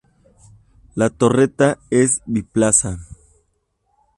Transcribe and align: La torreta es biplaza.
La 0.95 1.11
torreta 1.11 1.77
es 1.91 2.21
biplaza. 2.25 2.97